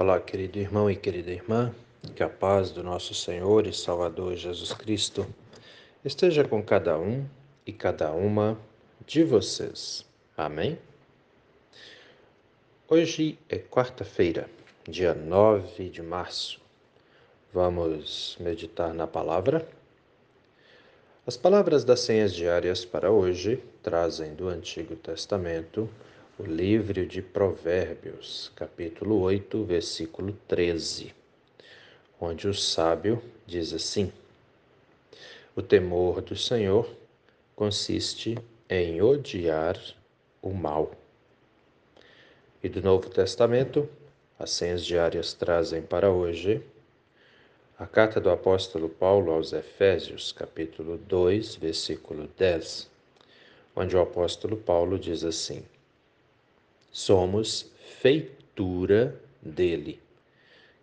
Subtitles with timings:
[0.00, 1.74] Olá, querido irmão e querida irmã,
[2.16, 5.26] que a paz do nosso Senhor e Salvador Jesus Cristo
[6.02, 7.26] esteja com cada um
[7.66, 8.58] e cada uma
[9.06, 10.06] de vocês.
[10.34, 10.78] Amém?
[12.88, 14.48] Hoje é quarta-feira,
[14.88, 16.58] dia 9 de março.
[17.52, 19.68] Vamos meditar na palavra.
[21.26, 25.90] As palavras das senhas diárias para hoje trazem do Antigo Testamento
[26.40, 31.12] o livro de Provérbios, capítulo 8, versículo 13,
[32.18, 34.10] onde o sábio diz assim:
[35.54, 36.88] O temor do Senhor
[37.54, 38.38] consiste
[38.70, 39.78] em odiar
[40.40, 40.92] o mal.
[42.62, 43.86] E do Novo Testamento,
[44.38, 46.62] as senhas diárias trazem para hoje
[47.78, 52.88] a carta do apóstolo Paulo aos Efésios, capítulo 2, versículo 10,
[53.76, 55.62] onde o apóstolo Paulo diz assim:
[56.90, 60.00] somos feitura dele,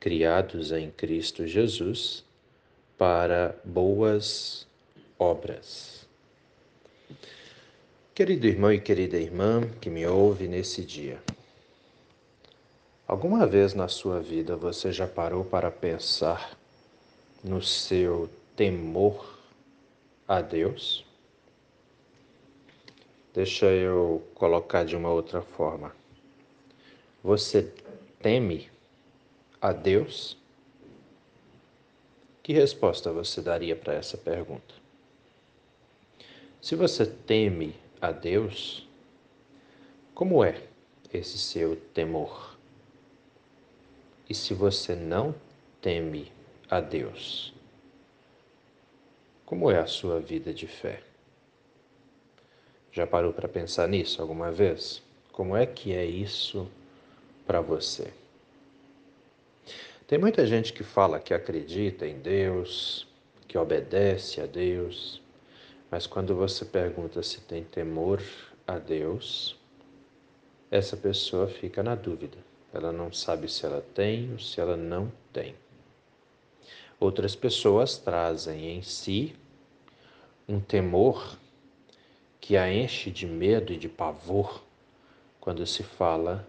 [0.00, 2.24] criados em Cristo Jesus
[2.98, 4.66] para boas
[5.18, 6.06] obras.
[8.14, 11.22] Querido irmão e querida irmã que me ouve nesse dia,
[13.06, 16.58] alguma vez na sua vida você já parou para pensar
[17.42, 19.38] no seu temor
[20.28, 21.04] a Deus?
[23.34, 25.96] Deixa eu colocar de uma outra forma.
[27.24, 27.72] Você
[28.20, 28.70] teme
[29.58, 30.36] a Deus?
[32.42, 34.74] Que resposta você daria para essa pergunta?
[36.60, 38.86] Se você teme a Deus,
[40.14, 40.62] como é
[41.10, 42.58] esse seu temor?
[44.28, 45.34] E se você não
[45.80, 46.30] teme
[46.68, 47.54] a Deus,
[49.46, 51.02] como é a sua vida de fé?
[52.92, 55.02] Já parou para pensar nisso alguma vez?
[55.32, 56.68] Como é que é isso
[57.46, 58.12] para você?
[60.06, 63.08] Tem muita gente que fala que acredita em Deus,
[63.48, 65.22] que obedece a Deus,
[65.90, 68.22] mas quando você pergunta se tem temor
[68.66, 69.58] a Deus,
[70.70, 72.36] essa pessoa fica na dúvida.
[72.74, 75.54] Ela não sabe se ela tem ou se ela não tem.
[77.00, 79.34] Outras pessoas trazem em si
[80.46, 81.38] um temor
[82.42, 84.64] que a enche de medo e de pavor
[85.40, 86.44] quando se fala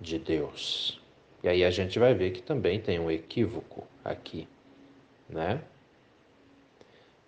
[0.00, 0.98] de Deus.
[1.42, 4.48] E aí a gente vai ver que também tem um equívoco aqui,
[5.28, 5.62] né?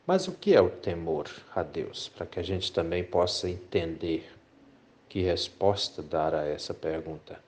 [0.06, 2.08] Mas o que é o temor a Deus?
[2.08, 4.24] Para que a gente também possa entender
[5.06, 7.38] que resposta dar a essa pergunta.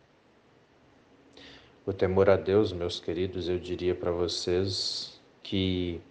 [1.86, 6.02] O temor a Deus, meus queridos, eu diria para vocês que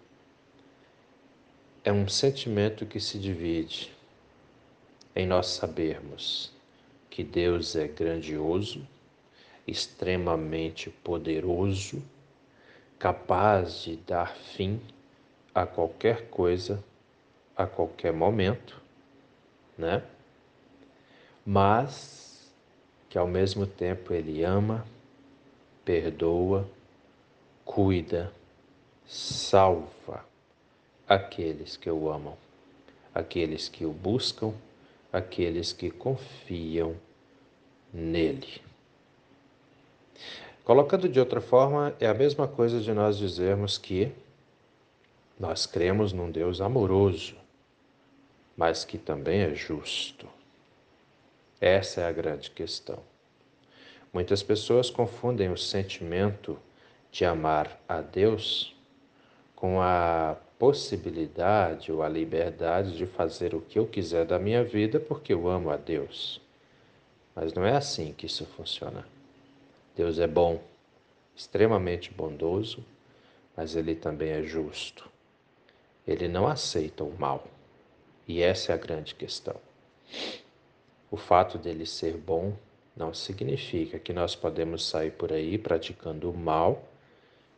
[1.83, 3.92] é um sentimento que se divide
[5.15, 6.51] em nós sabermos
[7.09, 8.87] que Deus é grandioso,
[9.67, 12.01] extremamente poderoso,
[12.97, 14.81] capaz de dar fim
[15.53, 16.83] a qualquer coisa,
[17.55, 18.81] a qualquer momento,
[19.77, 20.03] né?
[21.45, 22.51] Mas
[23.09, 24.83] que ao mesmo tempo ele ama,
[25.85, 26.67] perdoa,
[27.63, 28.33] cuida,
[29.05, 30.25] salva
[31.07, 32.35] aqueles que o amam,
[33.13, 34.53] aqueles que o buscam
[35.13, 36.95] aqueles que confiam
[37.93, 38.61] nele.
[40.63, 44.11] Colocando de outra forma, é a mesma coisa de nós dizermos que
[45.39, 47.35] nós cremos num Deus amoroso,
[48.57, 50.27] mas que também é justo.
[51.61, 52.99] Essa é a grande questão.
[54.11, 56.57] Muitas pessoas confundem o sentimento
[57.11, 58.75] de amar a Deus
[59.55, 64.97] com a possibilidade ou a liberdade de fazer o que eu quiser da minha vida
[64.97, 66.39] porque eu amo a Deus.
[67.35, 69.05] Mas não é assim que isso funciona.
[69.93, 70.61] Deus é bom,
[71.35, 72.81] extremamente bondoso,
[73.57, 75.09] mas ele também é justo.
[76.07, 77.45] Ele não aceita o mal.
[78.25, 79.57] E essa é a grande questão.
[81.11, 82.53] O fato dele ser bom
[82.95, 86.87] não significa que nós podemos sair por aí praticando o mal,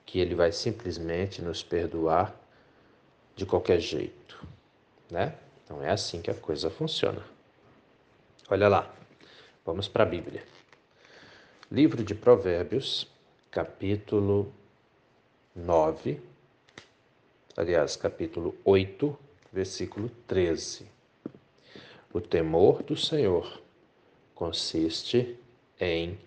[0.07, 2.43] que ele vai simplesmente nos perdoar
[3.35, 4.45] de qualquer jeito,
[5.11, 5.35] né?
[5.63, 7.21] Então é assim que a coisa funciona.
[8.49, 8.93] Olha lá,
[9.65, 10.43] vamos para a Bíblia.
[11.71, 13.07] Livro de Provérbios,
[13.49, 14.53] capítulo
[15.55, 16.21] 9,
[17.57, 19.17] aliás, capítulo 8,
[19.51, 20.87] versículo 13.
[22.13, 23.61] O temor do Senhor
[24.33, 25.37] consiste
[25.79, 26.17] em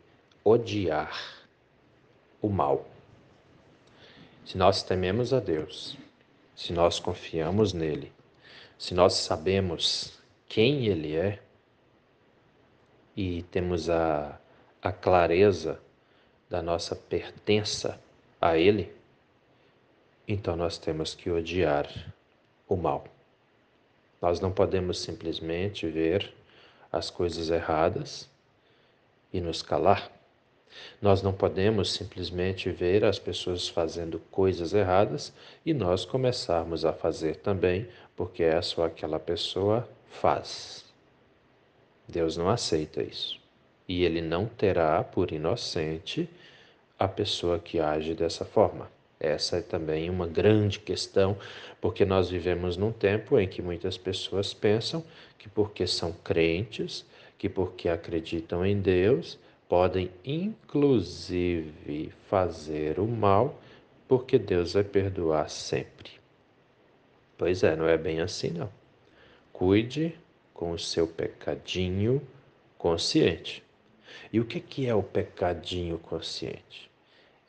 [0.45, 1.47] odiar
[2.43, 2.87] o mal.
[4.45, 5.97] Se nós tememos a Deus,
[6.59, 8.13] se nós confiamos nele,
[8.77, 10.19] se nós sabemos
[10.49, 11.41] quem ele é
[13.17, 14.41] e temos a,
[14.83, 15.81] a clareza
[16.51, 18.01] da nossa pertença
[18.41, 18.93] a Ele,
[20.27, 21.89] então nós temos que odiar
[22.69, 23.05] o mal.
[24.21, 26.35] Nós não podemos simplesmente ver
[26.91, 28.29] as coisas erradas
[29.33, 30.11] e nos calar.
[31.01, 35.33] Nós não podemos simplesmente ver as pessoas fazendo coisas erradas
[35.65, 40.85] e nós começarmos a fazer também, porque é só aquela pessoa faz.
[42.09, 43.41] Deus não aceita isso.
[43.87, 46.29] E ele não terá por inocente
[46.99, 48.91] a pessoa que age dessa forma.
[49.21, 51.37] Essa é também uma grande questão,
[51.81, 55.05] porque nós vivemos num tempo em que muitas pessoas pensam
[55.39, 57.05] que porque são crentes,
[57.37, 59.39] que porque acreditam em Deus,
[59.69, 63.61] podem inclusive fazer o mal,
[64.09, 66.13] porque Deus vai perdoar sempre.
[67.37, 68.71] Pois é, não é bem assim não.
[69.53, 70.19] Cuide
[70.55, 72.21] com o seu pecadinho
[72.79, 73.63] consciente.
[74.33, 76.91] E o que que é o pecadinho consciente?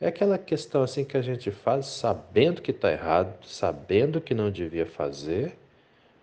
[0.00, 4.50] É aquela questão assim que a gente faz sabendo que está errado, sabendo que não
[4.50, 5.58] devia fazer,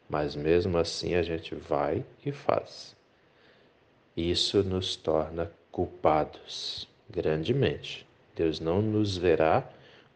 [0.09, 2.95] mas mesmo assim a gente vai e faz.
[4.15, 8.05] Isso nos torna culpados grandemente.
[8.35, 9.67] Deus não nos verá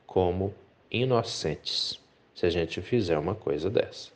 [0.05, 0.53] como
[0.89, 1.99] inocentes
[2.35, 4.11] se a gente fizer uma coisa dessa.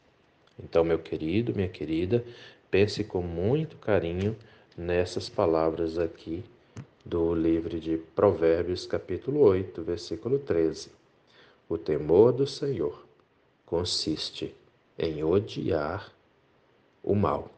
[0.62, 2.24] Então, meu querido, minha querida,
[2.70, 4.36] pense com muito carinho
[4.78, 6.44] nessas palavras aqui
[7.06, 10.92] do livro de Provérbios, capítulo 8, versículo 13.
[11.70, 13.06] O temor do Senhor
[13.66, 14.56] consiste
[14.98, 16.12] em odiar
[17.04, 17.52] o mal.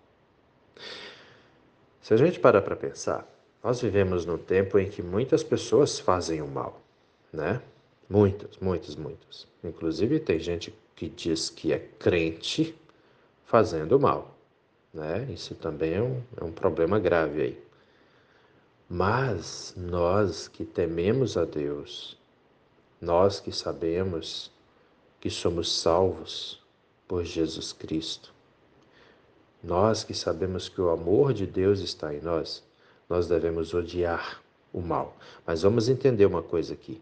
[2.02, 3.28] Se a gente parar para pensar,
[3.64, 6.82] nós vivemos num tempo em que muitas pessoas fazem o mal,
[7.34, 7.62] né?
[8.10, 9.48] Muitas, muitas, muitas.
[9.64, 12.76] Inclusive tem gente que diz que é crente
[13.46, 14.36] fazendo mal,
[14.94, 15.28] né?
[15.30, 17.68] Isso também é um, é um problema grave aí.
[18.90, 22.18] Mas nós que tememos a Deus,
[23.02, 24.50] nós que sabemos
[25.20, 26.64] que somos salvos
[27.08, 28.34] por Jesus Cristo,
[29.62, 32.64] nós que sabemos que o amor de Deus está em nós,
[33.10, 34.42] nós devemos odiar
[34.74, 35.16] o mal.
[35.46, 37.02] Mas vamos entender uma coisa aqui.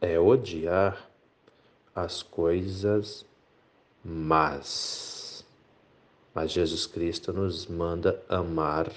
[0.00, 1.10] É odiar
[1.94, 3.24] as coisas
[4.04, 5.44] más.
[6.34, 8.90] Mas Jesus Cristo nos manda amar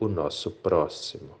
[0.00, 1.36] o nosso próximo.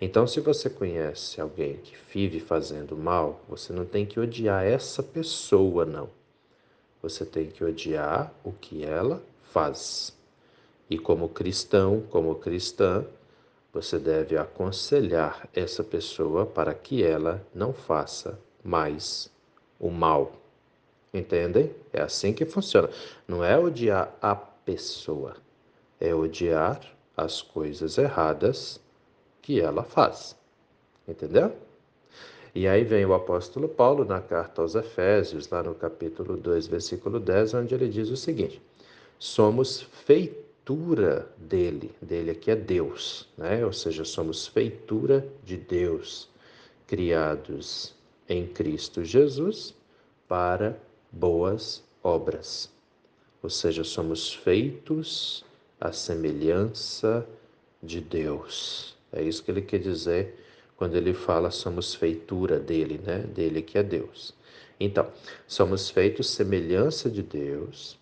[0.00, 5.02] Então, se você conhece alguém que vive fazendo mal, você não tem que odiar essa
[5.02, 6.10] pessoa, não.
[7.00, 9.22] Você tem que odiar o que ela
[9.52, 10.16] faz.
[10.92, 13.02] E como cristão, como cristã,
[13.72, 19.32] você deve aconselhar essa pessoa para que ela não faça mais
[19.80, 20.32] o mal.
[21.14, 21.70] Entendem?
[21.94, 22.90] É assim que funciona.
[23.26, 25.36] Não é odiar a pessoa,
[25.98, 26.78] é odiar
[27.16, 28.78] as coisas erradas
[29.40, 30.36] que ela faz.
[31.08, 31.56] Entendeu?
[32.54, 37.18] E aí vem o apóstolo Paulo na carta aos Efésios, lá no capítulo 2, versículo
[37.18, 38.60] 10, onde ele diz o seguinte:
[39.18, 39.80] Somos
[40.72, 43.64] feitura dele, dele aqui é Deus, né?
[43.64, 46.28] Ou seja, somos feitura de Deus,
[46.86, 47.94] criados
[48.28, 49.74] em Cristo Jesus
[50.26, 50.78] para
[51.10, 52.70] boas obras.
[53.42, 55.44] Ou seja, somos feitos
[55.78, 57.26] a semelhança
[57.82, 58.96] de Deus.
[59.12, 60.38] É isso que ele quer dizer
[60.76, 63.18] quando ele fala somos feitura dele, né?
[63.18, 64.34] Dele que é Deus.
[64.80, 65.12] Então,
[65.46, 67.98] somos feitos semelhança de Deus,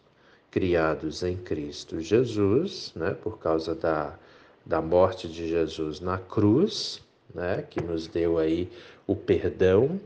[0.51, 3.13] criados em Cristo Jesus, né?
[3.15, 4.19] Por causa da,
[4.65, 7.03] da morte de Jesus na cruz,
[7.35, 7.63] né?
[7.69, 8.71] Que nos deu aí
[9.07, 10.01] o perdão,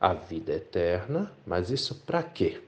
[0.00, 1.32] a vida eterna.
[1.46, 2.60] Mas isso para quê?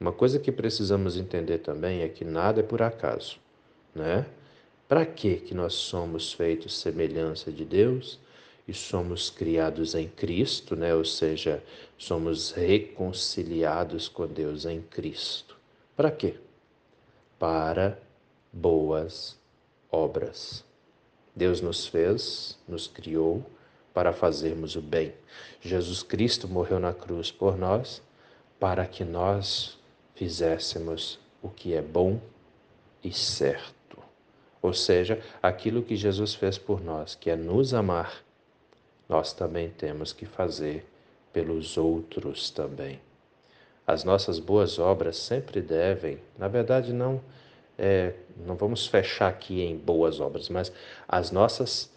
[0.00, 3.38] Uma coisa que precisamos entender também é que nada é por acaso
[3.96, 4.26] né?
[4.86, 8.20] Para que que nós somos feitos semelhança de Deus
[8.68, 10.94] e somos criados em Cristo, né?
[10.94, 11.62] Ou seja,
[11.96, 15.55] somos reconciliados com Deus em Cristo.
[15.96, 16.34] Para quê?
[17.38, 17.98] Para
[18.52, 19.38] boas
[19.90, 20.62] obras.
[21.34, 23.42] Deus nos fez, nos criou
[23.94, 25.14] para fazermos o bem.
[25.60, 28.02] Jesus Cristo morreu na cruz por nós
[28.60, 29.78] para que nós
[30.14, 32.20] fizéssemos o que é bom
[33.02, 33.98] e certo.
[34.60, 38.22] Ou seja, aquilo que Jesus fez por nós, que é nos amar,
[39.08, 40.86] nós também temos que fazer
[41.32, 43.00] pelos outros também.
[43.86, 47.20] As nossas boas obras sempre devem, na verdade, não,
[47.78, 48.14] é,
[48.44, 50.72] não vamos fechar aqui em boas obras, mas
[51.06, 51.92] as nossas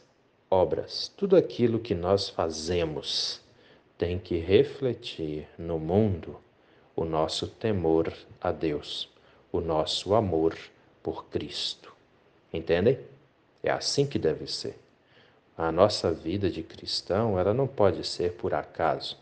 [0.52, 3.42] obras, tudo aquilo que nós fazemos,
[3.98, 6.40] tem que refletir no mundo
[6.96, 9.10] o nosso temor a Deus,
[9.52, 10.56] o nosso amor
[11.02, 11.94] por Cristo.
[12.54, 13.00] Entendem?
[13.64, 14.78] É assim que deve ser.
[15.58, 19.18] A nossa vida de cristão, ela não pode ser por acaso.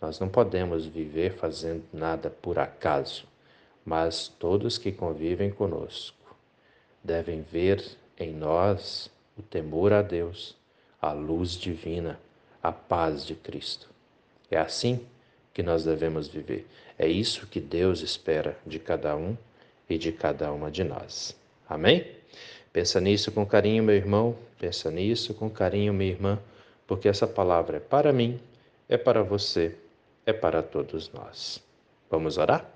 [0.00, 3.26] Nós não podemos viver fazendo nada por acaso,
[3.84, 6.36] mas todos que convivem conosco
[7.02, 7.84] devem ver
[8.18, 10.56] em nós o temor a Deus,
[11.00, 12.18] a luz divina,
[12.62, 13.88] a paz de Cristo.
[14.50, 15.00] É assim
[15.54, 16.66] que nós devemos viver.
[16.98, 19.36] É isso que Deus espera de cada um
[19.88, 21.36] e de cada uma de nós.
[21.68, 22.06] Amém?
[22.72, 24.36] Pensa nisso com carinho, meu irmão.
[24.58, 26.38] Pensa nisso com carinho, minha irmã,
[26.86, 28.40] porque essa palavra é para mim,
[28.88, 29.76] é para você,
[30.28, 31.58] é para todos nós.
[32.10, 32.70] Vamos orar?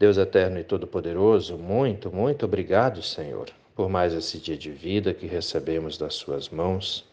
[0.00, 5.28] Deus eterno e todo-poderoso, muito, muito obrigado, Senhor, por mais esse dia de vida que
[5.28, 7.08] recebemos das Suas mãos,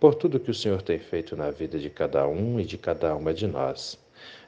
[0.00, 3.14] por tudo que o Senhor tem feito na vida de cada um e de cada
[3.14, 3.96] uma de nós.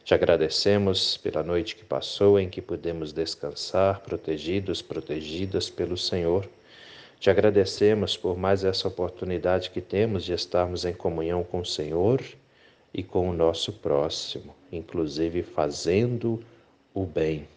[0.02, 6.48] Te agradecemos pela noite que passou, em que pudemos descansar, protegidos, protegidas pelo Senhor.
[7.20, 12.20] Te agradecemos por mais essa oportunidade que temos de estarmos em comunhão com o Senhor
[12.94, 16.42] e com o nosso próximo, inclusive fazendo
[16.94, 17.48] o bem.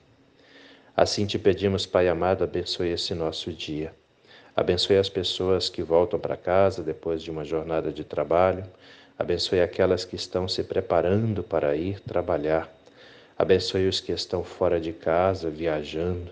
[0.95, 3.93] Assim te pedimos, Pai amado, abençoe esse nosso dia.
[4.55, 8.63] Abençoe as pessoas que voltam para casa depois de uma jornada de trabalho.
[9.19, 12.73] Abençoe aquelas que estão se preparando para ir trabalhar.
[13.37, 16.31] Abençoe os que estão fora de casa, viajando.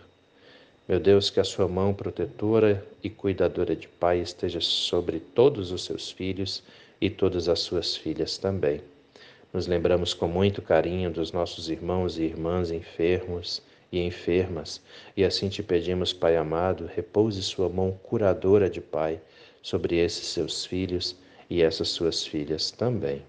[0.88, 5.84] Meu Deus, que a sua mão protetora e cuidadora de Pai esteja sobre todos os
[5.84, 6.64] seus filhos
[7.02, 8.82] e todas as suas filhas também.
[9.54, 14.82] Nos lembramos com muito carinho dos nossos irmãos e irmãs enfermos e enfermas,
[15.16, 19.22] e assim te pedimos, Pai amado, repouse sua mão curadora de Pai
[19.62, 21.16] sobre esses seus filhos
[21.48, 23.22] e essas suas filhas também.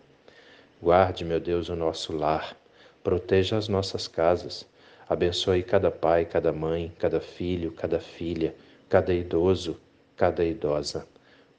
[0.80, 2.56] Guarde, meu Deus, o nosso lar,
[3.02, 4.66] proteja as nossas casas,
[5.06, 8.54] abençoe cada pai, cada mãe, cada filho, cada filha,
[8.88, 9.78] cada idoso,
[10.16, 11.06] cada idosa.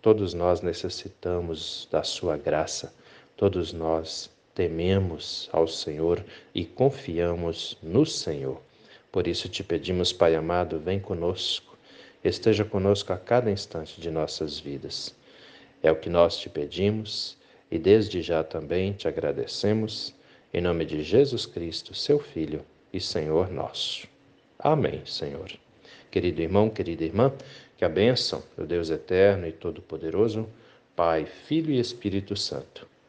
[0.02, 2.92] Todos nós necessitamos da sua graça,
[3.38, 8.62] todos nós tememos ao Senhor e confiamos no Senhor.
[9.12, 11.78] Por isso te pedimos, Pai amado, vem conosco,
[12.24, 15.14] esteja conosco a cada instante de nossas vidas.
[15.84, 17.38] É o que nós te pedimos
[17.70, 20.16] e desde já também te agradecemos,
[20.54, 24.08] em nome de Jesus Cristo, seu Filho e Senhor nosso.
[24.58, 25.52] Amém, Senhor.
[26.10, 27.34] Querido irmão, querida irmã,
[27.78, 30.48] que a bênção do Deus eterno e todo-poderoso,
[30.96, 32.88] Pai, Filho e Espírito Santo,